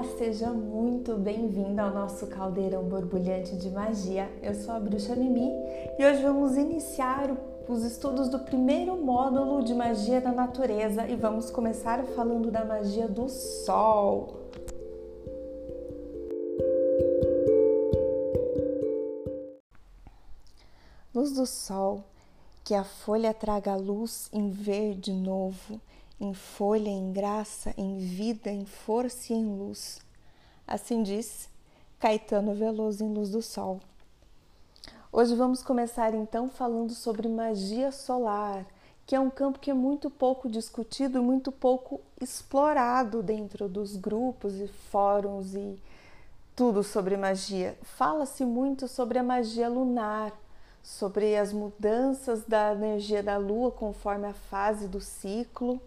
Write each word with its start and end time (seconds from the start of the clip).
Olá, 0.00 0.16
seja 0.16 0.50
muito 0.50 1.14
bem-vindo 1.18 1.78
ao 1.78 1.90
nosso 1.90 2.26
caldeirão 2.26 2.84
borbulhante 2.84 3.54
de 3.54 3.68
magia. 3.68 4.30
Eu 4.42 4.54
sou 4.54 4.72
a 4.72 4.80
Bruxa 4.80 5.14
Mimi 5.14 5.52
e 5.98 6.06
hoje 6.06 6.22
vamos 6.22 6.56
iniciar 6.56 7.36
os 7.68 7.84
estudos 7.84 8.30
do 8.30 8.38
primeiro 8.38 8.96
módulo 8.96 9.62
de 9.62 9.74
magia 9.74 10.18
da 10.18 10.32
natureza 10.32 11.06
e 11.06 11.14
vamos 11.16 11.50
começar 11.50 12.02
falando 12.16 12.50
da 12.50 12.64
magia 12.64 13.06
do 13.06 13.28
sol. 13.28 14.48
Luz 21.14 21.32
do 21.32 21.44
sol, 21.44 22.04
que 22.64 22.72
a 22.72 22.84
folha 22.84 23.34
traga 23.34 23.76
luz 23.76 24.30
em 24.32 24.48
verde 24.48 25.12
novo 25.12 25.78
em 26.20 26.34
folha, 26.34 26.90
em 26.90 27.10
graça, 27.12 27.72
em 27.78 27.96
vida, 27.96 28.50
em 28.50 28.66
força 28.66 29.32
e 29.32 29.36
em 29.36 29.46
luz. 29.46 30.00
Assim 30.66 31.02
diz 31.02 31.48
Caetano 31.98 32.54
Veloso 32.54 33.02
em 33.02 33.12
Luz 33.12 33.30
do 33.30 33.40
Sol. 33.40 33.80
Hoje 35.10 35.34
vamos 35.34 35.62
começar 35.62 36.14
então 36.14 36.50
falando 36.50 36.92
sobre 36.92 37.26
magia 37.26 37.90
solar, 37.90 38.66
que 39.06 39.16
é 39.16 39.20
um 39.20 39.30
campo 39.30 39.58
que 39.58 39.70
é 39.70 39.74
muito 39.74 40.10
pouco 40.10 40.48
discutido 40.48 41.18
e 41.18 41.22
muito 41.22 41.50
pouco 41.50 42.00
explorado 42.20 43.22
dentro 43.22 43.66
dos 43.66 43.96
grupos 43.96 44.54
e 44.60 44.68
fóruns 44.68 45.54
e 45.54 45.80
tudo 46.54 46.82
sobre 46.84 47.16
magia. 47.16 47.76
Fala-se 47.82 48.44
muito 48.44 48.86
sobre 48.86 49.18
a 49.18 49.22
magia 49.22 49.68
lunar, 49.68 50.32
sobre 50.82 51.34
as 51.36 51.52
mudanças 51.52 52.44
da 52.44 52.72
energia 52.72 53.22
da 53.22 53.38
lua 53.38 53.72
conforme 53.72 54.26
a 54.26 54.34
fase 54.34 54.86
do 54.86 55.00
ciclo 55.00 55.80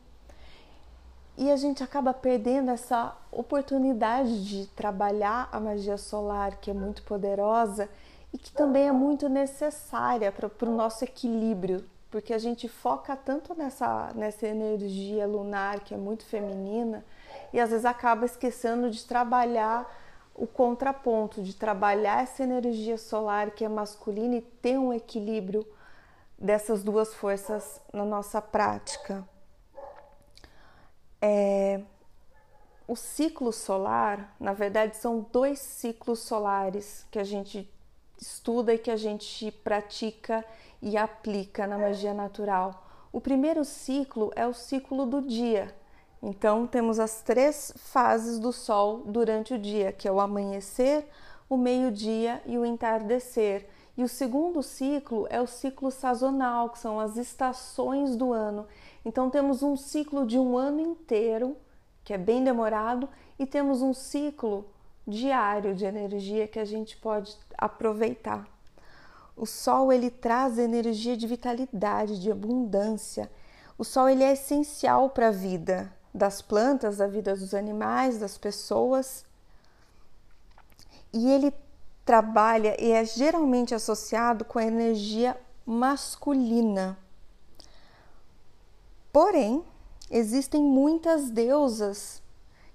e 1.38 1.50
a 1.50 1.56
gente 1.56 1.84
acaba 1.84 2.14
perdendo 2.14 2.70
essa 2.70 3.16
oportunidade 3.32 4.46
de 4.46 4.68
trabalhar 4.68 5.50
a 5.52 5.60
magia 5.60 5.98
solar, 5.98 6.58
que 6.58 6.70
é 6.70 6.74
muito 6.74 7.02
poderosa 7.04 7.90
e 8.32 8.38
que 8.38 8.52
também 8.52 8.88
é 8.88 8.92
muito 8.92 9.28
necessária 9.28 10.32
para 10.32 10.70
o 10.70 10.76
nosso 10.76 11.04
equilíbrio, 11.04 11.84
porque 12.12 12.34
a 12.34 12.38
gente 12.38 12.68
foca 12.68 13.16
tanto 13.16 13.56
nessa, 13.56 14.12
nessa 14.14 14.48
energia 14.48 15.26
lunar 15.26 15.80
que 15.80 15.94
é 15.94 15.98
muito 15.98 16.24
feminina 16.24 17.04
e 17.52 17.60
às 17.60 17.72
vezes 17.72 17.86
acaba 17.86 18.26
esquecendo 18.26 18.90
de 18.92 19.04
trabalhar 19.04 19.92
o 20.36 20.46
contraponto, 20.46 21.42
de 21.42 21.56
trabalhar 21.56 22.24
essa 22.24 22.44
energia 22.44 22.98
solar 22.98 23.52
que 23.52 23.66
é 23.66 23.70
masculina 23.70 24.36
e 24.36 24.42
ter 24.42 24.78
um 24.78 24.94
equilíbrio 24.94 25.66
dessas 26.38 26.84
duas 26.84 27.14
forças 27.14 27.82
na 27.92 28.06
nossa 28.06 28.42
prática 28.42 29.24
é, 31.26 31.80
o 32.86 32.98
ciclo 32.98 33.54
solar, 33.54 34.36
na 34.38 34.52
verdade, 34.52 34.98
são 34.98 35.26
dois 35.32 35.58
ciclos 35.60 36.20
solares 36.20 37.08
que 37.10 37.18
a 37.18 37.24
gente 37.24 37.72
estuda 38.20 38.74
e 38.74 38.78
que 38.78 38.92
a 38.92 38.98
gente 38.98 39.50
pratica 39.50 40.44
e 40.82 40.98
aplica 40.98 41.66
na 41.66 41.78
magia 41.78 42.14
natural. 42.14 42.86
O 43.10 43.22
primeiro 43.22 43.64
ciclo 43.64 44.34
é 44.36 44.46
o 44.46 44.54
ciclo 44.54 45.06
do 45.06 45.22
dia. 45.22 45.74
Então, 46.22 46.68
temos 46.68 47.00
as 47.00 47.22
três 47.22 47.74
fases 47.78 48.38
do 48.38 48.52
Sol 48.52 49.04
durante 49.06 49.54
o 49.54 49.60
dia, 49.60 49.94
que 49.94 50.10
é 50.10 50.12
o 50.12 50.20
amanhecer, 50.20 51.08
o 51.50 51.56
meio-dia 51.56 52.42
e 52.46 52.58
o 52.58 52.66
entardecer. 52.66 53.70
E 53.96 54.04
o 54.04 54.10
segundo 54.10 54.62
ciclo 54.62 55.26
é 55.30 55.40
o 55.40 55.48
ciclo 55.48 55.90
sazonal, 55.90 56.70
que 56.70 56.80
são 56.80 57.00
as 57.00 57.16
estações 57.16 58.16
do 58.16 58.34
ano. 58.34 58.68
Então 59.06 59.30
temos 59.30 59.62
um 59.62 59.76
ciclo 59.76 60.26
de 60.26 60.40
um 60.40 60.58
ano 60.58 60.80
inteiro, 60.80 61.58
que 62.04 62.14
é 62.14 62.18
bem 62.18 62.44
demorado, 62.44 63.10
e 63.38 63.46
temos 63.46 63.82
um 63.82 63.94
ciclo 63.94 64.66
diário 65.08 65.76
de 65.76 65.86
energia 65.86 66.48
que 66.48 66.60
a 66.60 66.66
gente 66.66 66.96
pode 66.98 67.38
aproveitar. 67.58 68.48
O 69.36 69.46
sol 69.46 69.92
ele 69.92 70.10
traz 70.10 70.58
energia 70.58 71.18
de 71.18 71.28
vitalidade, 71.28 72.22
de 72.22 72.32
abundância. 72.32 73.30
O 73.78 73.84
sol 73.84 74.08
ele 74.08 74.24
é 74.24 74.34
essencial 74.34 75.10
para 75.10 75.30
a 75.30 75.32
vida 75.32 75.92
das 76.14 76.42
plantas, 76.42 76.98
da 76.98 77.08
vida 77.08 77.36
dos 77.36 77.54
animais, 77.54 78.20
das 78.20 78.38
pessoas. 78.38 79.26
E 81.12 81.30
ele 81.30 81.54
trabalha 82.06 82.80
e 82.82 82.92
é 82.92 83.04
geralmente 83.04 83.74
associado 83.74 84.46
com 84.46 84.60
a 84.60 84.66
energia 84.66 85.36
masculina. 85.66 86.98
Porém, 89.14 89.64
existem 90.10 90.64
muitas 90.64 91.30
deusas 91.30 92.20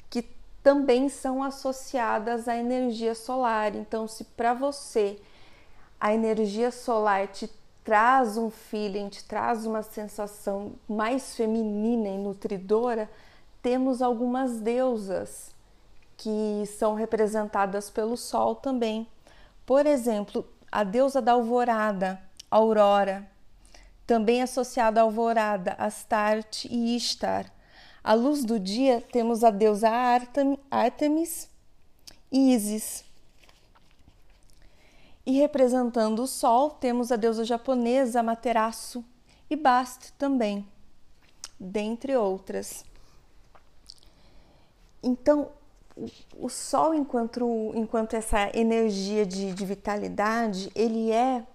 que 0.08 0.22
também 0.62 1.08
são 1.08 1.42
associadas 1.42 2.46
à 2.46 2.56
energia 2.56 3.12
solar. 3.12 3.74
Então, 3.74 4.06
se 4.06 4.22
para 4.22 4.54
você 4.54 5.20
a 6.00 6.14
energia 6.14 6.70
solar 6.70 7.26
te 7.26 7.50
traz 7.82 8.36
um 8.36 8.50
feeling, 8.50 9.08
te 9.08 9.24
traz 9.24 9.66
uma 9.66 9.82
sensação 9.82 10.74
mais 10.88 11.34
feminina 11.34 12.08
e 12.08 12.16
nutridora, 12.16 13.10
temos 13.60 14.00
algumas 14.00 14.60
deusas 14.60 15.52
que 16.16 16.62
são 16.66 16.94
representadas 16.94 17.90
pelo 17.90 18.16
sol 18.16 18.54
também. 18.54 19.08
Por 19.66 19.86
exemplo, 19.86 20.46
a 20.70 20.84
deusa 20.84 21.20
da 21.20 21.32
alvorada, 21.32 22.20
Aurora, 22.48 23.28
também 24.08 24.40
associada 24.40 25.00
à 25.00 25.04
alvorada, 25.04 25.76
Astarte 25.78 26.66
e 26.66 26.96
Ishtar. 26.96 27.52
À 28.02 28.14
luz 28.14 28.42
do 28.42 28.58
dia, 28.58 29.04
temos 29.12 29.44
a 29.44 29.50
deusa 29.50 29.90
Artemis 30.70 31.50
e 32.32 32.54
Isis. 32.54 33.04
E 35.26 35.32
representando 35.32 36.22
o 36.22 36.26
sol, 36.26 36.70
temos 36.70 37.12
a 37.12 37.16
deusa 37.16 37.44
japonesa 37.44 38.20
Amaterasu 38.20 39.04
e 39.50 39.54
Bast 39.54 40.14
também, 40.14 40.66
dentre 41.60 42.16
outras. 42.16 42.86
Então, 45.02 45.50
o 46.34 46.48
sol, 46.48 46.94
enquanto, 46.94 47.72
enquanto 47.74 48.14
essa 48.14 48.50
energia 48.58 49.26
de, 49.26 49.52
de 49.52 49.66
vitalidade, 49.66 50.72
ele 50.74 51.12
é 51.12 51.46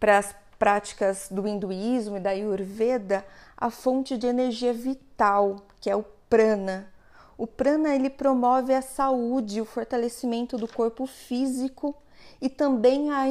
para 0.00 0.16
as 0.16 0.34
práticas 0.58 1.28
do 1.30 1.46
hinduísmo 1.46 2.16
e 2.16 2.20
da 2.20 2.30
ayurveda 2.30 3.24
a 3.56 3.70
fonte 3.70 4.16
de 4.16 4.26
energia 4.26 4.72
vital, 4.72 5.62
que 5.80 5.90
é 5.90 5.96
o 5.96 6.04
prana. 6.28 6.92
O 7.38 7.46
prana 7.46 7.94
ele 7.94 8.10
promove 8.10 8.74
a 8.74 8.82
saúde, 8.82 9.60
o 9.60 9.64
fortalecimento 9.64 10.56
do 10.56 10.66
corpo 10.66 11.06
físico 11.06 11.94
e 12.40 12.48
também 12.48 13.10
a 13.10 13.26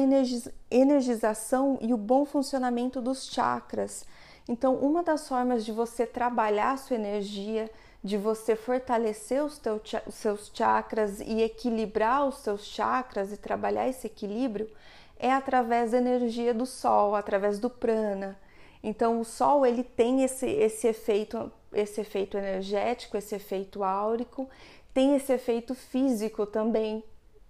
energização 0.70 1.78
e 1.80 1.92
o 1.92 1.96
bom 1.96 2.24
funcionamento 2.24 3.00
dos 3.00 3.26
chakras. 3.26 4.04
Então, 4.48 4.76
uma 4.76 5.02
das 5.02 5.28
formas 5.28 5.64
de 5.64 5.72
você 5.72 6.06
trabalhar 6.06 6.72
a 6.72 6.76
sua 6.76 6.96
energia, 6.96 7.68
de 8.02 8.16
você 8.16 8.54
fortalecer 8.54 9.42
os, 9.42 9.60
os 10.06 10.14
seus 10.14 10.50
chakras 10.54 11.20
e 11.20 11.42
equilibrar 11.42 12.26
os 12.26 12.38
seus 12.38 12.64
chakras 12.64 13.32
e 13.32 13.36
trabalhar 13.36 13.88
esse 13.88 14.06
equilíbrio 14.06 14.70
é 15.18 15.32
através 15.32 15.92
da 15.92 15.98
energia 15.98 16.52
do 16.52 16.66
sol, 16.66 17.14
através 17.14 17.58
do 17.58 17.70
prana. 17.70 18.38
Então 18.82 19.20
o 19.20 19.24
sol 19.24 19.64
ele 19.66 19.82
tem 19.82 20.22
esse, 20.22 20.46
esse 20.46 20.86
efeito 20.86 21.50
esse 21.72 22.00
efeito 22.00 22.38
energético, 22.38 23.16
esse 23.16 23.34
efeito 23.34 23.84
áurico, 23.84 24.48
tem 24.94 25.14
esse 25.14 25.32
efeito 25.32 25.74
físico 25.74 26.46
também 26.46 27.04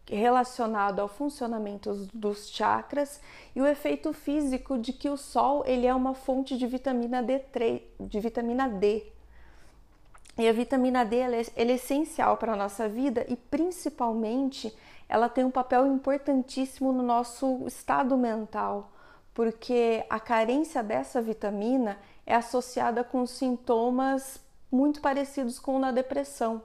relacionado 0.08 1.00
ao 1.00 1.08
funcionamento 1.08 2.08
dos 2.14 2.48
chakras 2.48 3.20
e 3.54 3.60
o 3.60 3.66
efeito 3.66 4.12
físico 4.12 4.78
de 4.78 4.92
que 4.92 5.08
o 5.08 5.16
sol 5.16 5.64
ele 5.66 5.86
é 5.86 5.94
uma 5.94 6.14
fonte 6.14 6.56
de 6.56 6.66
vitamina 6.66 7.22
D3, 7.22 7.82
de 8.00 8.20
vitamina 8.20 8.68
D. 8.68 9.04
E 10.38 10.46
a 10.46 10.52
vitamina 10.52 11.04
D 11.04 11.16
ela 11.16 11.36
é, 11.36 11.46
ela 11.56 11.70
é 11.70 11.74
essencial 11.74 12.36
para 12.36 12.52
a 12.52 12.56
nossa 12.56 12.88
vida 12.88 13.24
e 13.28 13.36
principalmente 13.36 14.72
ela 15.08 15.28
tem 15.28 15.44
um 15.44 15.50
papel 15.50 15.86
importantíssimo 15.86 16.92
no 16.92 17.02
nosso 17.02 17.64
estado 17.66 18.16
mental, 18.16 18.92
porque 19.32 20.04
a 20.10 20.18
carência 20.18 20.82
dessa 20.82 21.22
vitamina 21.22 21.98
é 22.24 22.34
associada 22.34 23.04
com 23.04 23.24
sintomas 23.26 24.40
muito 24.70 25.00
parecidos 25.00 25.58
com 25.58 25.80
da 25.80 25.90
depressão. 25.90 26.62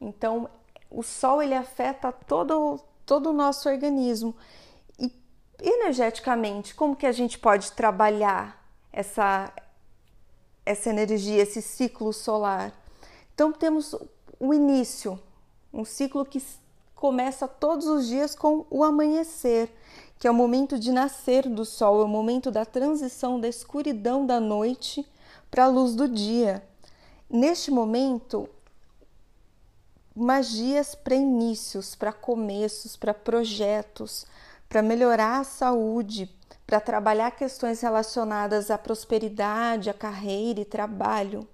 Então, 0.00 0.48
o 0.90 1.02
sol 1.02 1.42
ele 1.42 1.54
afeta 1.54 2.10
todo, 2.10 2.80
todo 3.04 3.30
o 3.30 3.32
nosso 3.32 3.68
organismo. 3.68 4.34
E 4.98 5.12
energeticamente, 5.60 6.74
como 6.74 6.96
que 6.96 7.06
a 7.06 7.12
gente 7.12 7.38
pode 7.38 7.72
trabalhar 7.72 8.64
essa, 8.92 9.52
essa 10.64 10.88
energia, 10.88 11.42
esse 11.42 11.60
ciclo 11.60 12.12
solar? 12.12 12.72
Então, 13.34 13.52
temos 13.52 13.94
o 14.40 14.54
início, 14.54 15.20
um 15.72 15.84
ciclo 15.84 16.24
que 16.24 16.42
começa 16.98 17.46
todos 17.46 17.86
os 17.86 18.08
dias 18.08 18.34
com 18.34 18.66
o 18.68 18.82
amanhecer, 18.82 19.72
que 20.18 20.26
é 20.26 20.30
o 20.30 20.34
momento 20.34 20.76
de 20.76 20.90
nascer 20.90 21.48
do 21.48 21.64
sol, 21.64 22.00
é 22.00 22.04
o 22.04 22.08
momento 22.08 22.50
da 22.50 22.64
transição 22.64 23.40
da 23.40 23.46
escuridão 23.46 24.26
da 24.26 24.40
noite 24.40 25.06
para 25.48 25.64
a 25.64 25.68
luz 25.68 25.94
do 25.94 26.08
dia. 26.08 26.60
Neste 27.30 27.70
momento, 27.70 28.48
magias 30.12 30.96
para 30.96 31.14
inícios, 31.14 31.94
para 31.94 32.12
começos, 32.12 32.96
para 32.96 33.14
projetos, 33.14 34.26
para 34.68 34.82
melhorar 34.82 35.38
a 35.38 35.44
saúde, 35.44 36.28
para 36.66 36.80
trabalhar 36.80 37.30
questões 37.30 37.80
relacionadas 37.80 38.72
à 38.72 38.76
prosperidade, 38.76 39.88
à 39.88 39.94
carreira 39.94 40.60
e 40.60 40.64
trabalho. 40.64 41.46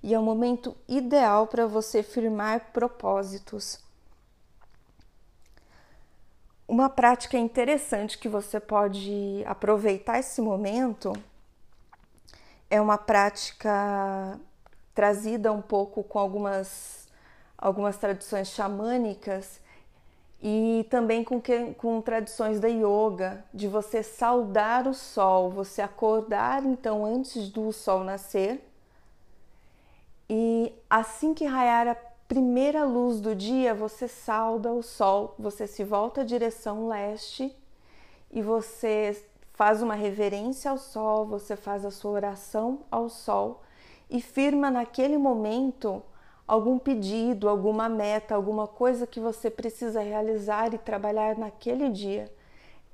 E 0.00 0.14
é 0.14 0.18
o 0.18 0.22
momento 0.22 0.76
ideal 0.86 1.48
para 1.48 1.66
você 1.66 2.04
firmar 2.04 2.72
propósitos. 2.72 3.89
Uma 6.70 6.88
prática 6.88 7.36
interessante 7.36 8.16
que 8.16 8.28
você 8.28 8.60
pode 8.60 9.42
aproveitar 9.44 10.20
esse 10.20 10.40
momento 10.40 11.12
é 12.70 12.80
uma 12.80 12.96
prática 12.96 14.38
trazida 14.94 15.52
um 15.52 15.60
pouco 15.60 16.04
com 16.04 16.16
algumas, 16.16 17.08
algumas 17.58 17.96
tradições 17.96 18.50
xamânicas 18.50 19.60
e 20.40 20.86
também 20.88 21.24
com, 21.24 21.40
que, 21.40 21.74
com 21.74 22.00
tradições 22.00 22.60
da 22.60 22.68
yoga, 22.68 23.44
de 23.52 23.66
você 23.66 24.00
saudar 24.00 24.86
o 24.86 24.94
sol, 24.94 25.50
você 25.50 25.82
acordar 25.82 26.64
então 26.64 27.04
antes 27.04 27.48
do 27.48 27.72
sol 27.72 28.04
nascer. 28.04 28.64
E 30.28 30.72
assim 30.88 31.34
que 31.34 31.44
raiar 31.44 31.88
a 31.88 32.09
primeira 32.30 32.84
luz 32.84 33.20
do 33.20 33.34
dia, 33.34 33.74
você 33.74 34.06
sauda 34.06 34.70
o 34.70 34.84
sol, 34.84 35.34
você 35.36 35.66
se 35.66 35.82
volta 35.82 36.20
à 36.20 36.24
direção 36.24 36.86
leste 36.86 37.52
e 38.30 38.40
você 38.40 39.20
faz 39.52 39.82
uma 39.82 39.96
reverência 39.96 40.70
ao 40.70 40.78
sol, 40.78 41.26
você 41.26 41.56
faz 41.56 41.84
a 41.84 41.90
sua 41.90 42.12
oração 42.12 42.82
ao 42.88 43.08
sol 43.08 43.62
e 44.08 44.20
firma 44.20 44.70
naquele 44.70 45.18
momento 45.18 46.00
algum 46.46 46.78
pedido, 46.78 47.48
alguma 47.48 47.88
meta, 47.88 48.36
alguma 48.36 48.68
coisa 48.68 49.08
que 49.08 49.18
você 49.18 49.50
precisa 49.50 50.00
realizar 50.00 50.72
e 50.72 50.78
trabalhar 50.78 51.36
naquele 51.36 51.88
dia. 51.88 52.32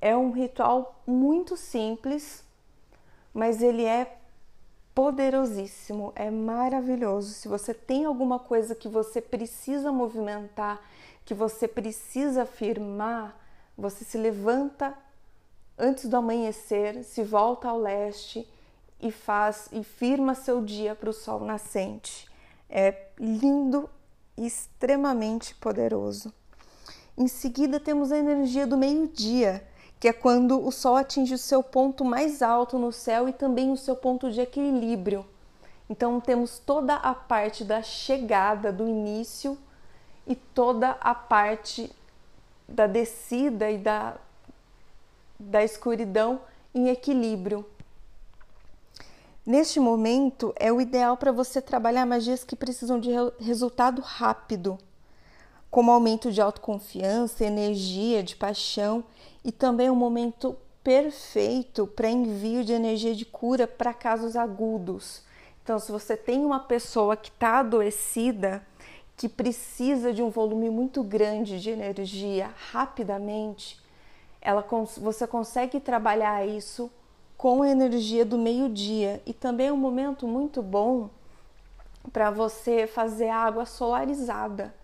É 0.00 0.17
um 0.17 0.31
ritual 0.31 0.99
muito 1.06 1.59
simples, 1.59 2.43
mas 3.35 3.61
ele 3.61 3.85
é 3.85 4.16
poderosíssimo, 4.97 6.11
é 6.17 6.31
maravilhoso. 6.31 7.35
Se 7.35 7.49
você 7.49 7.75
tem 7.75 8.07
alguma 8.07 8.39
coisa 8.39 8.75
que 8.75 8.89
você 8.89 9.21
precisa 9.21 9.93
movimentar, 9.93 10.81
que 11.23 11.35
você 11.35 11.69
precisa 11.69 12.45
afirmar, 12.45 13.39
você 13.77 14.07
se 14.07 14.17
levanta 14.17 14.97
antes 15.77 16.09
do 16.09 16.17
amanhecer, 16.17 17.05
se 17.05 17.23
volta 17.23 17.69
ao 17.69 17.79
leste 17.79 18.49
e 18.99 19.13
faz 19.13 19.69
e 19.71 19.85
firma 19.85 20.35
seu 20.35 20.65
dia 20.65 20.95
para 20.95 21.11
o 21.11 21.13
sol 21.13 21.41
nascente. 21.41 22.27
É 22.71 23.09
lindo 23.21 23.91
e 24.35 24.47
extremamente 24.47 25.55
poderoso. 25.57 26.33
Em 27.19 27.29
seguida 27.29 27.79
temos 27.79 28.11
a 28.11 28.17
energia 28.17 28.67
do 28.67 28.79
meio-dia, 28.79 29.63
que 29.99 30.09
é 30.09 30.13
quando 30.13 30.65
o 30.65 30.71
Sol 30.71 30.97
atinge 30.97 31.35
o 31.35 31.39
seu 31.39 31.63
ponto 31.63 32.05
mais 32.05 32.43
alto 32.43 32.79
no 32.79 32.93
céu 32.93 33.29
e 33.29 33.33
também 33.33 33.71
o 33.71 33.77
seu 33.77 33.97
ponto 33.97 34.31
de 34.31 34.41
equilíbrio. 34.41 35.25
Então 35.89 36.21
temos 36.21 36.59
toda 36.59 36.95
a 36.95 37.15
parte 37.15 37.65
da 37.65 37.83
chegada, 37.83 38.73
do 38.73 38.87
início 38.87 39.57
e 40.27 40.35
toda 40.35 40.91
a 41.01 41.15
parte 41.15 41.91
da 42.69 42.87
descida 42.87 43.71
e 43.71 43.79
da, 43.79 44.17
da 45.39 45.63
escuridão 45.63 46.41
em 46.75 46.89
equilíbrio. 46.89 47.65
Neste 49.47 49.79
momento 49.79 50.53
é 50.57 50.73
o 50.73 50.81
ideal 50.81 51.17
para 51.17 51.31
você 51.31 51.63
trabalhar 51.63 52.05
magias 52.05 52.43
que 52.43 52.57
precisam 52.57 52.99
de 52.99 53.11
resultado 53.39 54.03
rápido, 54.03 54.77
como 55.71 55.93
aumento 55.93 56.33
de 56.33 56.41
autoconfiança, 56.41 57.45
energia, 57.45 58.25
de 58.25 58.35
paixão 58.35 59.05
e 59.47 59.53
também 59.53 59.89
um 59.89 59.95
momento 59.95 60.57
perfeito 60.83 61.87
para 61.87 62.11
envio 62.11 62.65
de 62.65 62.73
energia 62.73 63.15
de 63.15 63.25
cura 63.25 63.65
para 63.65 63.95
casos 63.95 64.35
agudos. 64.35 65.23
Então, 65.63 65.79
se 65.79 65.93
você 65.93 66.17
tem 66.17 66.45
uma 66.45 66.59
pessoa 66.59 67.17
que 67.17 67.29
está 67.29 67.61
adoecida, 67.61 68.67
que 69.17 69.29
precisa 69.29 70.13
de 70.13 70.21
um 70.21 70.31
volume 70.31 70.69
muito 70.69 71.01
grande 71.05 71.61
de 71.61 71.71
energia 71.71 72.51
rapidamente, 72.73 73.81
ela, 74.41 74.67
você 74.99 75.29
consegue 75.29 75.79
trabalhar 75.79 76.45
isso 76.45 76.91
com 77.37 77.63
a 77.63 77.69
energia 77.69 78.25
do 78.25 78.37
meio-dia 78.37 79.23
e 79.25 79.33
também 79.33 79.69
é 79.69 79.73
um 79.73 79.77
momento 79.77 80.27
muito 80.27 80.61
bom 80.61 81.09
para 82.13 82.33
você 82.33 82.89
fazer 82.89 83.29
água 83.29 83.65
solarizada 83.65 84.75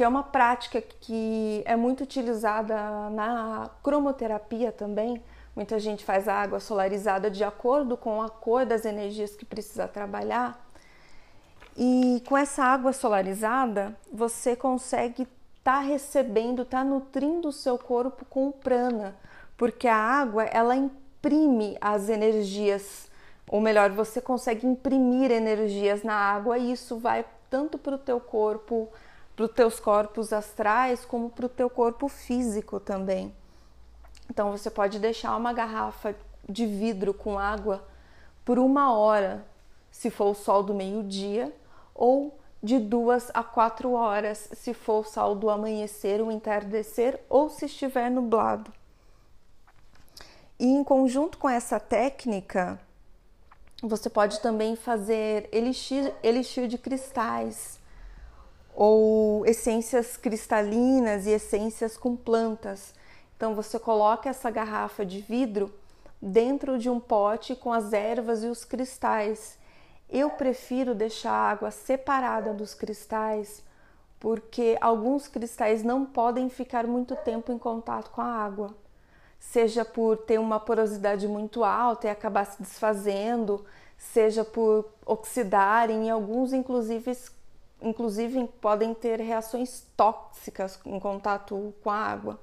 que 0.00 0.04
é 0.04 0.08
uma 0.08 0.22
prática 0.22 0.80
que 0.80 1.62
é 1.66 1.76
muito 1.76 2.04
utilizada 2.04 3.10
na 3.10 3.68
cromoterapia 3.82 4.72
também. 4.72 5.22
Muita 5.54 5.78
gente 5.78 6.06
faz 6.06 6.26
a 6.26 6.32
água 6.32 6.58
solarizada 6.58 7.30
de 7.30 7.44
acordo 7.44 7.98
com 7.98 8.22
a 8.22 8.30
cor 8.30 8.64
das 8.64 8.86
energias 8.86 9.36
que 9.36 9.44
precisa 9.44 9.86
trabalhar. 9.86 10.58
E 11.76 12.22
com 12.26 12.34
essa 12.34 12.64
água 12.64 12.94
solarizada, 12.94 13.94
você 14.10 14.56
consegue 14.56 15.24
estar 15.58 15.80
tá 15.80 15.80
recebendo, 15.80 16.62
estar 16.62 16.78
tá 16.78 16.84
nutrindo 16.84 17.48
o 17.48 17.52
seu 17.52 17.76
corpo 17.76 18.24
com 18.24 18.48
o 18.48 18.52
prana, 18.52 19.14
porque 19.54 19.86
a 19.86 19.96
água 19.96 20.44
ela 20.44 20.74
imprime 20.74 21.76
as 21.78 22.08
energias, 22.08 23.10
ou 23.46 23.60
melhor, 23.60 23.90
você 23.90 24.18
consegue 24.18 24.66
imprimir 24.66 25.30
energias 25.30 26.02
na 26.02 26.14
água 26.14 26.56
e 26.56 26.72
isso 26.72 26.98
vai 26.98 27.22
tanto 27.50 27.76
para 27.76 27.96
o 27.96 27.98
teu 27.98 28.18
corpo 28.18 28.88
para 29.40 29.46
os 29.46 29.52
teus 29.52 29.80
corpos 29.80 30.34
astrais 30.34 31.06
como 31.06 31.30
para 31.30 31.46
o 31.46 31.48
teu 31.48 31.70
corpo 31.70 32.08
físico 32.08 32.78
também. 32.78 33.34
Então 34.28 34.50
você 34.50 34.68
pode 34.68 34.98
deixar 34.98 35.34
uma 35.34 35.54
garrafa 35.54 36.14
de 36.46 36.66
vidro 36.66 37.14
com 37.14 37.38
água 37.38 37.82
por 38.44 38.58
uma 38.58 38.92
hora, 38.92 39.46
se 39.90 40.10
for 40.10 40.26
o 40.26 40.34
sol 40.34 40.62
do 40.62 40.74
meio-dia, 40.74 41.50
ou 41.94 42.38
de 42.62 42.78
duas 42.78 43.30
a 43.32 43.42
quatro 43.42 43.92
horas, 43.92 44.50
se 44.52 44.74
for 44.74 45.00
o 45.00 45.08
sol 45.08 45.34
do 45.34 45.48
amanhecer, 45.48 46.20
o 46.20 46.30
entardecer, 46.30 47.18
ou 47.26 47.48
se 47.48 47.64
estiver 47.64 48.10
nublado. 48.10 48.70
E 50.58 50.66
em 50.66 50.84
conjunto 50.84 51.38
com 51.38 51.48
essa 51.48 51.80
técnica, 51.80 52.78
você 53.82 54.10
pode 54.10 54.40
também 54.40 54.76
fazer 54.76 55.48
elixir, 55.50 56.12
elixir 56.22 56.68
de 56.68 56.76
cristais 56.76 57.79
ou 58.82 59.44
essências 59.44 60.16
cristalinas 60.16 61.26
e 61.26 61.32
essências 61.32 61.98
com 61.98 62.16
plantas. 62.16 62.94
Então 63.36 63.54
você 63.54 63.78
coloca 63.78 64.30
essa 64.30 64.50
garrafa 64.50 65.04
de 65.04 65.20
vidro 65.20 65.70
dentro 66.20 66.78
de 66.78 66.88
um 66.88 66.98
pote 66.98 67.54
com 67.54 67.74
as 67.74 67.92
ervas 67.92 68.42
e 68.42 68.46
os 68.46 68.64
cristais. 68.64 69.58
Eu 70.08 70.30
prefiro 70.30 70.94
deixar 70.94 71.30
a 71.30 71.50
água 71.50 71.70
separada 71.70 72.54
dos 72.54 72.72
cristais 72.72 73.62
porque 74.18 74.78
alguns 74.80 75.28
cristais 75.28 75.82
não 75.82 76.06
podem 76.06 76.48
ficar 76.48 76.86
muito 76.86 77.14
tempo 77.16 77.52
em 77.52 77.58
contato 77.58 78.10
com 78.10 78.22
a 78.22 78.32
água, 78.32 78.74
seja 79.38 79.84
por 79.84 80.16
ter 80.16 80.40
uma 80.40 80.58
porosidade 80.58 81.28
muito 81.28 81.64
alta 81.64 82.06
e 82.06 82.10
acabar 82.10 82.46
se 82.46 82.62
desfazendo, 82.62 83.62
seja 83.98 84.42
por 84.42 84.86
oxidarem, 85.04 86.06
e 86.06 86.10
alguns 86.10 86.54
inclusive 86.54 87.10
inclusive 87.82 88.46
podem 88.60 88.94
ter 88.94 89.20
reações 89.20 89.86
tóxicas 89.96 90.78
em 90.84 90.98
contato 90.98 91.74
com 91.82 91.90
a 91.90 91.96
água. 91.96 92.40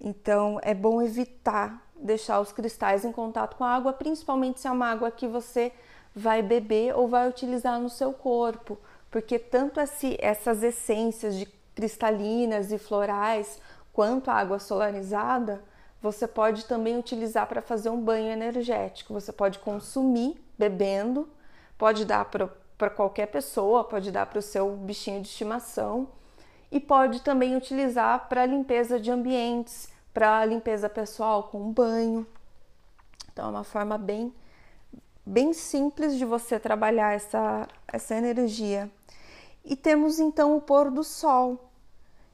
Então 0.00 0.58
é 0.62 0.74
bom 0.74 1.00
evitar 1.02 1.82
deixar 1.96 2.40
os 2.40 2.52
cristais 2.52 3.04
em 3.04 3.12
contato 3.12 3.56
com 3.56 3.64
a 3.64 3.70
água, 3.70 3.92
principalmente 3.92 4.60
se 4.60 4.68
é 4.68 4.70
uma 4.70 4.90
água 4.90 5.10
que 5.10 5.26
você 5.26 5.72
vai 6.14 6.42
beber 6.42 6.94
ou 6.94 7.08
vai 7.08 7.28
utilizar 7.28 7.80
no 7.80 7.88
seu 7.88 8.12
corpo, 8.12 8.78
porque 9.10 9.38
tanto 9.38 9.80
essas 9.80 10.62
essências 10.62 11.36
de 11.36 11.46
cristalinas 11.74 12.70
e 12.72 12.78
florais 12.78 13.60
quanto 13.92 14.30
a 14.30 14.34
água 14.34 14.58
solarizada, 14.58 15.62
você 16.00 16.28
pode 16.28 16.66
também 16.66 16.98
utilizar 16.98 17.46
para 17.46 17.62
fazer 17.62 17.88
um 17.88 18.00
banho 18.00 18.30
energético. 18.30 19.14
Você 19.14 19.32
pode 19.32 19.58
consumir 19.60 20.38
bebendo, 20.58 21.28
pode 21.78 22.04
dar 22.04 22.26
para 22.76 22.90
qualquer 22.90 23.26
pessoa, 23.26 23.84
pode 23.84 24.10
dar 24.10 24.26
para 24.26 24.38
o 24.38 24.42
seu 24.42 24.76
bichinho 24.76 25.22
de 25.22 25.28
estimação 25.28 26.08
e 26.70 26.80
pode 26.80 27.22
também 27.22 27.56
utilizar 27.56 28.28
para 28.28 28.44
limpeza 28.44 28.98
de 28.98 29.10
ambientes, 29.10 29.88
para 30.12 30.44
limpeza 30.44 30.88
pessoal 30.88 31.44
com 31.44 31.72
banho. 31.72 32.26
Então 33.32 33.46
é 33.46 33.50
uma 33.50 33.64
forma 33.64 33.96
bem 33.98 34.32
bem 35.26 35.54
simples 35.54 36.18
de 36.18 36.24
você 36.24 36.58
trabalhar 36.58 37.14
essa 37.14 37.66
essa 37.86 38.14
energia. 38.14 38.90
E 39.64 39.74
temos 39.74 40.18
então 40.18 40.56
o 40.56 40.60
pôr 40.60 40.90
do 40.90 41.02
sol, 41.02 41.70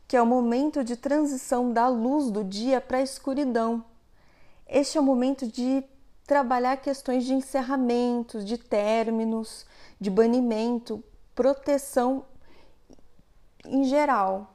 que 0.09 0.16
é 0.16 0.23
o 0.23 0.26
momento 0.26 0.82
de 0.82 0.97
transição 0.97 1.73
da 1.73 1.87
luz 1.87 2.30
do 2.30 2.42
dia 2.42 2.80
para 2.80 2.99
a 2.99 3.02
escuridão. 3.02 3.85
Este 4.66 4.99
é 4.99 5.00
o 5.00 5.04
momento 5.04 5.47
de 5.47 5.85
trabalhar 6.30 6.76
questões 6.76 7.25
de 7.25 7.34
encerramentos, 7.34 8.44
de 8.44 8.56
términos, 8.56 9.66
de 10.00 10.08
banimento, 10.08 11.02
proteção 11.34 12.25
em 13.66 13.82
geral. 13.82 14.54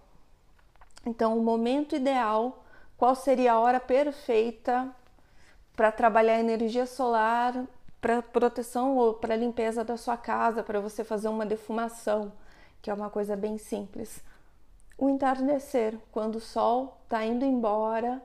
Então, 1.05 1.37
o 1.37 1.43
momento 1.43 1.93
ideal, 1.93 2.63
qual 2.95 3.13
seria 3.13 3.51
a 3.51 3.59
hora 3.59 3.77
perfeita 3.77 4.89
para 5.75 5.91
trabalhar 5.91 6.39
energia 6.39 6.85
solar 6.85 7.67
para 7.99 8.21
proteção 8.21 8.95
ou 8.95 9.13
para 9.13 9.35
limpeza 9.35 9.83
da 9.83 9.97
sua 9.97 10.15
casa, 10.15 10.63
para 10.63 10.79
você 10.79 11.03
fazer 11.03 11.27
uma 11.27 11.45
defumação, 11.45 12.31
que 12.81 12.89
é 12.89 12.93
uma 12.93 13.09
coisa 13.09 13.35
bem 13.35 13.57
simples. 13.57 14.23
O 14.97 15.09
entardecer, 15.09 15.99
quando 16.09 16.35
o 16.35 16.39
sol 16.39 17.01
está 17.03 17.25
indo 17.25 17.43
embora 17.43 18.23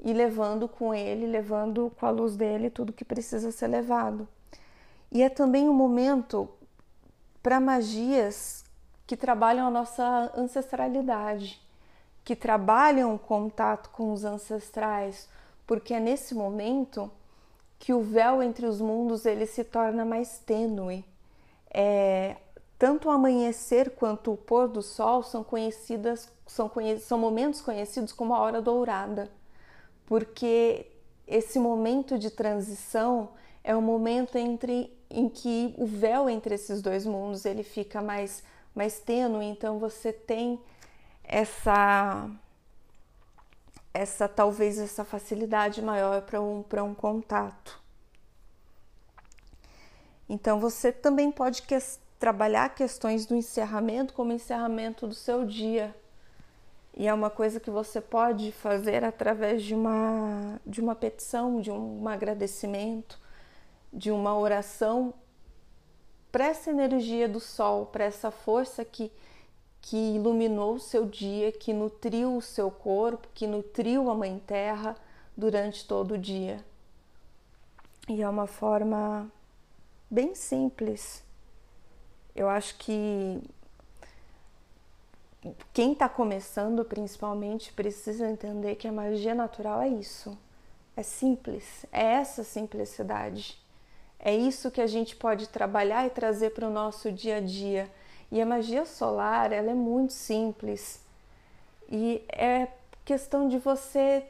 e 0.00 0.12
levando 0.12 0.68
com 0.68 0.94
ele, 0.94 1.26
levando 1.26 1.92
com 1.98 2.06
a 2.06 2.10
luz 2.10 2.36
dele 2.36 2.70
tudo 2.70 2.92
que 2.92 3.04
precisa 3.04 3.50
ser 3.50 3.66
levado. 3.66 4.28
E 5.10 5.22
é 5.22 5.28
também 5.28 5.68
um 5.68 5.74
momento 5.74 6.48
para 7.42 7.60
magias 7.60 8.64
que 9.06 9.16
trabalham 9.16 9.66
a 9.66 9.70
nossa 9.70 10.32
ancestralidade, 10.36 11.60
que 12.24 12.36
trabalham 12.36 13.14
o 13.14 13.18
contato 13.18 13.90
com 13.90 14.12
os 14.12 14.24
ancestrais, 14.24 15.28
porque 15.66 15.94
é 15.94 16.00
nesse 16.00 16.34
momento 16.34 17.10
que 17.78 17.92
o 17.94 18.02
véu 18.02 18.42
entre 18.42 18.66
os 18.66 18.80
mundos 18.80 19.24
ele 19.24 19.46
se 19.46 19.64
torna 19.64 20.04
mais 20.04 20.38
tênue. 20.40 21.04
É, 21.72 22.36
tanto 22.78 23.08
o 23.08 23.10
amanhecer 23.10 23.90
quanto 23.90 24.32
o 24.32 24.36
pôr 24.36 24.68
do 24.68 24.82
sol 24.82 25.22
são 25.22 25.42
conhecidas 25.42 26.30
são, 26.46 26.70
são 27.00 27.18
momentos 27.18 27.60
conhecidos 27.60 28.12
como 28.12 28.34
a 28.34 28.40
hora 28.40 28.60
dourada, 28.60 29.30
porque 30.08 30.86
esse 31.26 31.58
momento 31.58 32.18
de 32.18 32.30
transição 32.30 33.28
é 33.62 33.76
o 33.76 33.82
momento 33.82 34.38
entre 34.38 34.90
em 35.10 35.28
que 35.28 35.74
o 35.76 35.84
véu 35.84 36.30
entre 36.30 36.54
esses 36.54 36.80
dois 36.80 37.04
mundos 37.04 37.44
ele 37.44 37.62
fica 37.62 38.00
mais 38.00 38.42
mais 38.74 39.00
tênue, 39.00 39.44
então 39.44 39.78
você 39.78 40.10
tem 40.12 40.58
essa 41.22 42.30
essa 43.92 44.26
talvez 44.26 44.78
essa 44.78 45.04
facilidade 45.04 45.82
maior 45.82 46.22
para 46.22 46.40
um 46.40 46.62
para 46.62 46.82
um 46.82 46.94
contato. 46.94 47.78
Então 50.26 50.58
você 50.58 50.90
também 50.90 51.30
pode 51.30 51.62
que, 51.62 51.76
trabalhar 52.18 52.74
questões 52.74 53.26
do 53.26 53.36
encerramento 53.36 54.14
como 54.14 54.32
encerramento 54.32 55.06
do 55.06 55.14
seu 55.14 55.44
dia. 55.44 55.94
E 56.98 57.06
é 57.06 57.14
uma 57.14 57.30
coisa 57.30 57.60
que 57.60 57.70
você 57.70 58.00
pode 58.00 58.50
fazer 58.50 59.04
através 59.04 59.62
de 59.62 59.72
uma 59.72 60.60
de 60.66 60.80
uma 60.80 60.96
petição, 60.96 61.60
de 61.60 61.70
um, 61.70 62.08
agradecimento, 62.08 63.20
de 63.92 64.10
uma 64.10 64.36
oração 64.36 65.14
para 66.32 66.46
essa 66.46 66.70
energia 66.70 67.28
do 67.28 67.38
sol, 67.38 67.86
para 67.86 68.04
essa 68.04 68.32
força 68.32 68.84
que 68.84 69.12
que 69.80 69.96
iluminou 69.96 70.74
o 70.74 70.80
seu 70.80 71.06
dia, 71.06 71.52
que 71.52 71.72
nutriu 71.72 72.36
o 72.36 72.42
seu 72.42 72.68
corpo, 72.68 73.28
que 73.32 73.46
nutriu 73.46 74.10
a 74.10 74.14
Mãe 74.14 74.42
Terra 74.44 74.96
durante 75.36 75.86
todo 75.86 76.14
o 76.14 76.18
dia. 76.18 76.64
E 78.08 78.20
é 78.22 78.28
uma 78.28 78.48
forma 78.48 79.30
bem 80.10 80.34
simples. 80.34 81.22
Eu 82.34 82.48
acho 82.48 82.76
que 82.76 83.40
quem 85.72 85.92
está 85.92 86.08
começando, 86.08 86.84
principalmente, 86.84 87.72
precisa 87.72 88.28
entender 88.28 88.74
que 88.76 88.88
a 88.88 88.92
magia 88.92 89.34
natural 89.34 89.80
é 89.82 89.88
isso. 89.88 90.36
É 90.96 91.02
simples, 91.02 91.86
é 91.92 92.02
essa 92.02 92.42
simplicidade. 92.42 93.56
É 94.18 94.34
isso 94.34 94.70
que 94.70 94.80
a 94.80 94.86
gente 94.86 95.14
pode 95.14 95.48
trabalhar 95.48 96.06
e 96.06 96.10
trazer 96.10 96.50
para 96.50 96.66
o 96.66 96.72
nosso 96.72 97.12
dia 97.12 97.36
a 97.36 97.40
dia 97.40 97.88
e 98.30 98.40
a 98.40 98.46
magia 98.46 98.84
solar, 98.84 99.52
ela 99.52 99.70
é 99.70 99.74
muito 99.74 100.12
simples. 100.12 101.00
E 101.88 102.22
é 102.28 102.68
questão 103.04 103.48
de 103.48 103.58
você 103.58 104.26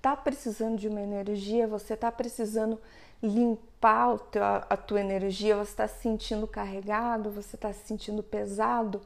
tá 0.00 0.16
precisando 0.16 0.78
de 0.78 0.88
uma 0.88 1.00
energia, 1.00 1.66
você 1.66 1.96
tá 1.96 2.12
precisando 2.12 2.80
limpar 3.22 4.18
a 4.68 4.76
tua 4.76 5.00
energia, 5.00 5.56
você 5.56 5.70
está 5.70 5.88
se 5.88 6.00
sentindo 6.00 6.46
carregado, 6.46 7.30
você 7.30 7.56
está 7.56 7.72
se 7.72 7.86
sentindo 7.86 8.22
pesado, 8.22 9.00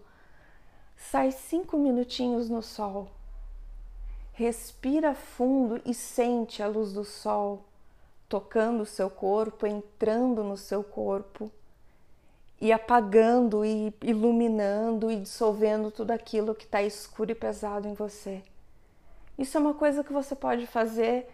sai 0.96 1.30
cinco 1.30 1.76
minutinhos 1.76 2.48
no 2.48 2.62
sol. 2.62 3.08
Respira 4.32 5.14
fundo 5.14 5.80
e 5.84 5.94
sente 5.94 6.62
a 6.62 6.66
luz 6.66 6.92
do 6.92 7.04
sol 7.04 7.64
tocando 8.28 8.82
o 8.82 8.86
seu 8.86 9.08
corpo, 9.08 9.66
entrando 9.66 10.42
no 10.42 10.56
seu 10.56 10.82
corpo 10.82 11.50
e 12.60 12.72
apagando 12.72 13.64
e 13.64 13.94
iluminando 14.02 15.10
e 15.10 15.16
dissolvendo 15.16 15.90
tudo 15.90 16.10
aquilo 16.10 16.54
que 16.54 16.64
está 16.64 16.82
escuro 16.82 17.30
e 17.30 17.34
pesado 17.34 17.86
em 17.86 17.94
você. 17.94 18.42
Isso 19.38 19.56
é 19.56 19.60
uma 19.60 19.74
coisa 19.74 20.02
que 20.02 20.12
você 20.12 20.34
pode 20.34 20.66
fazer 20.66 21.28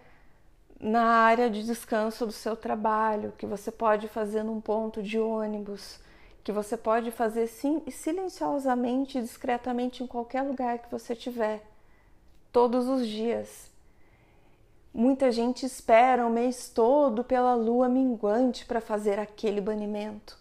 na 0.81 1.03
área 1.03 1.51
de 1.51 1.63
descanso 1.63 2.25
do 2.25 2.33
seu 2.33 2.57
trabalho, 2.57 3.33
que 3.39 3.47
você 3.47 3.71
pode 3.71 4.09
fazer 4.09 4.43
num 4.43 4.61
ponto 4.61 5.03
de 5.03 5.19
ônibus, 5.19 6.01
que 6.43 6.53
você 6.53 6.77
pode 6.77 7.11
fazer 7.11 7.47
sim, 7.47 7.83
silenciosamente 7.91 9.19
e 9.19 9.23
discretamente 9.23 10.03
em 10.03 10.07
qualquer 10.07 10.43
lugar 10.43 10.79
que 10.79 10.91
você 10.91 11.15
tiver, 11.15 11.63
todos 12.53 12.89
os 12.89 13.07
dias. 13.07 13.71
Muita 14.93 15.31
gente 15.31 15.65
espera 15.65 16.27
o 16.27 16.31
mês 16.31 16.69
todo 16.69 17.23
pela 17.23 17.55
lua 17.55 17.89
minguante 17.89 18.65
para 18.65 18.81
fazer 18.81 19.19
aquele 19.19 19.61
banimento 19.61 20.41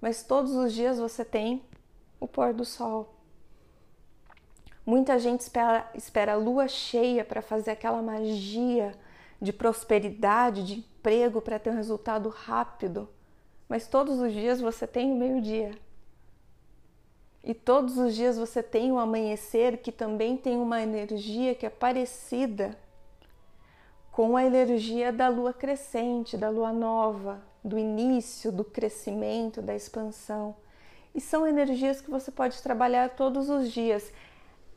mas 0.00 0.22
todos 0.22 0.52
os 0.52 0.72
dias 0.72 0.98
você 0.98 1.24
tem 1.24 1.62
o 2.20 2.26
pôr 2.26 2.52
do 2.52 2.64
sol. 2.64 3.14
Muita 4.86 5.18
gente 5.18 5.40
espera, 5.40 5.90
espera 5.94 6.32
a 6.32 6.36
lua 6.36 6.66
cheia 6.66 7.24
para 7.24 7.42
fazer 7.42 7.72
aquela 7.72 8.00
magia 8.00 8.94
de 9.40 9.52
prosperidade, 9.52 10.64
de 10.64 10.74
emprego, 10.78 11.40
para 11.40 11.58
ter 11.58 11.70
um 11.70 11.76
resultado 11.76 12.28
rápido. 12.28 13.08
Mas 13.68 13.86
todos 13.86 14.18
os 14.18 14.32
dias 14.32 14.60
você 14.60 14.86
tem 14.86 15.12
o 15.12 15.16
meio-dia. 15.16 15.72
E 17.44 17.54
todos 17.54 17.98
os 17.98 18.14
dias 18.14 18.36
você 18.36 18.62
tem 18.62 18.90
o 18.92 18.98
amanhecer 18.98 19.78
que 19.78 19.92
também 19.92 20.36
tem 20.36 20.58
uma 20.58 20.82
energia 20.82 21.54
que 21.54 21.66
é 21.66 21.70
parecida 21.70 22.76
com 24.10 24.36
a 24.36 24.44
energia 24.44 25.12
da 25.12 25.28
lua 25.28 25.52
crescente, 25.52 26.36
da 26.36 26.48
lua 26.50 26.72
nova, 26.72 27.40
do 27.62 27.78
início, 27.78 28.50
do 28.50 28.64
crescimento, 28.64 29.62
da 29.62 29.74
expansão. 29.74 30.56
E 31.14 31.20
são 31.20 31.46
energias 31.46 32.00
que 32.00 32.10
você 32.10 32.30
pode 32.30 32.60
trabalhar 32.62 33.10
todos 33.10 33.48
os 33.48 33.70
dias. 33.70 34.12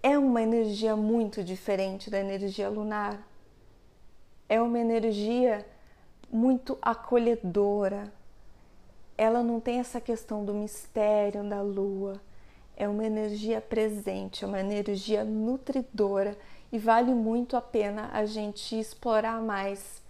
É 0.03 0.17
uma 0.17 0.41
energia 0.41 0.95
muito 0.95 1.43
diferente 1.43 2.09
da 2.09 2.19
energia 2.19 2.69
lunar. 2.69 3.27
É 4.47 4.61
uma 4.61 4.79
energia 4.79 5.65
muito 6.31 6.77
acolhedora. 6.81 8.13
Ela 9.21 9.43
não 9.43 9.59
tem 9.59 9.77
essa 9.77 10.01
questão 10.01 10.43
do 10.43 10.51
mistério 10.51 11.47
da 11.47 11.61
lua. 11.61 12.19
É 12.75 12.89
uma 12.89 13.05
energia 13.05 13.61
presente, 13.61 14.43
é 14.43 14.47
uma 14.47 14.59
energia 14.59 15.23
nutridora 15.23 16.35
e 16.71 16.79
vale 16.79 17.13
muito 17.13 17.55
a 17.55 17.61
pena 17.61 18.09
a 18.13 18.25
gente 18.25 18.79
explorar 18.79 19.39
mais 19.39 20.01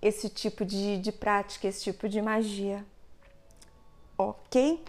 esse 0.00 0.28
tipo 0.28 0.64
de, 0.64 0.96
de 0.98 1.10
prática, 1.10 1.66
esse 1.66 1.82
tipo 1.82 2.08
de 2.08 2.22
magia. 2.22 2.86
Ok? 4.16 4.80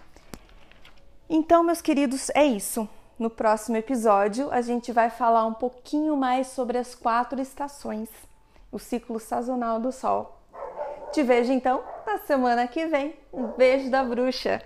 Então, 1.28 1.64
meus 1.64 1.82
queridos, 1.82 2.30
é 2.36 2.46
isso. 2.46 2.88
No 3.18 3.32
próximo 3.32 3.76
episódio, 3.76 4.52
a 4.52 4.62
gente 4.62 4.92
vai 4.92 5.10
falar 5.10 5.48
um 5.48 5.54
pouquinho 5.56 6.16
mais 6.16 6.46
sobre 6.50 6.78
as 6.78 6.94
quatro 6.94 7.42
estações, 7.42 8.08
o 8.72 8.78
ciclo 8.78 9.20
sazonal 9.20 9.80
do 9.80 9.92
Sol. 9.92 10.40
Te 11.16 11.24
vejo 11.24 11.54
então 11.54 11.82
na 12.06 12.18
semana 12.18 12.68
que 12.68 12.88
vem. 12.88 13.14
Um 13.32 13.48
beijo 13.48 13.90
da 13.90 14.04
bruxa! 14.04 14.62